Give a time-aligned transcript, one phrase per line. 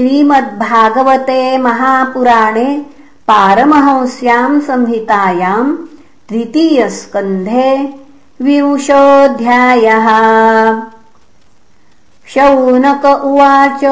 [0.00, 2.86] श्रीमद्भागवते महापुराणे
[3.28, 5.76] पारमहंस्याम् संहितायाम्
[6.28, 7.94] तृतीयस्कन्धे
[8.42, 10.08] विंशोऽध्यायः।
[12.26, 13.84] शौनक उवाच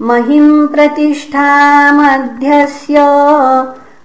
[0.00, 2.96] महिम् प्रतिष्ठामध्यस्य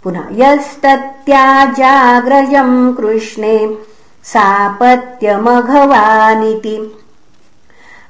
[0.03, 3.77] पुनः यस्तत्याजाग्रजम् कृष्णे
[4.23, 6.95] सापत्यमघवानिति।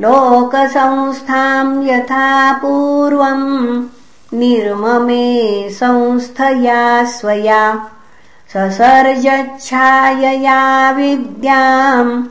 [0.00, 3.84] लोकसंस्थाम् यथा पूर्वम्
[4.34, 7.88] निर्ममे संस्थया स्वया।
[8.48, 12.22] ससर्जच्छायया विद्याम्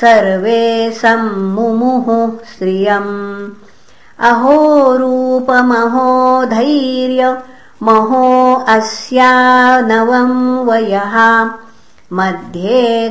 [0.00, 3.48] सर्वे सम्मुमुहुः श्रियम्।
[4.20, 7.38] अहो रूपमहो धैर्य
[7.82, 11.50] महो अस्या नवम् वयः।
[12.12, 13.08] मध्ये